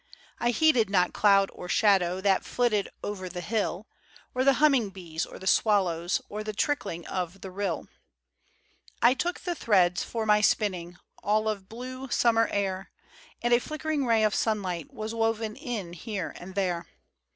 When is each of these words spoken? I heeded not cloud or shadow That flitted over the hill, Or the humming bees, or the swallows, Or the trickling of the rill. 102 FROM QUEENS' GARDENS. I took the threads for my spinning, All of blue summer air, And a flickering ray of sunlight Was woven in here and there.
I 0.39 0.49
heeded 0.49 0.89
not 0.89 1.13
cloud 1.13 1.51
or 1.53 1.69
shadow 1.69 2.21
That 2.21 2.43
flitted 2.43 2.89
over 3.03 3.29
the 3.29 3.39
hill, 3.39 3.85
Or 4.33 4.43
the 4.43 4.53
humming 4.55 4.89
bees, 4.89 5.27
or 5.27 5.37
the 5.37 5.45
swallows, 5.45 6.23
Or 6.27 6.43
the 6.43 6.53
trickling 6.55 7.05
of 7.05 7.41
the 7.41 7.51
rill. 7.51 7.87
102 9.01 9.03
FROM 9.03 9.03
QUEENS' 9.03 9.03
GARDENS. 9.03 9.11
I 9.11 9.21
took 9.35 9.39
the 9.45 9.53
threads 9.63 10.03
for 10.03 10.25
my 10.25 10.41
spinning, 10.41 10.97
All 11.21 11.47
of 11.47 11.69
blue 11.69 12.09
summer 12.09 12.47
air, 12.47 12.89
And 13.43 13.53
a 13.53 13.59
flickering 13.59 14.07
ray 14.07 14.23
of 14.23 14.33
sunlight 14.33 14.91
Was 14.91 15.13
woven 15.13 15.55
in 15.55 15.93
here 15.93 16.33
and 16.35 16.55
there. 16.55 16.87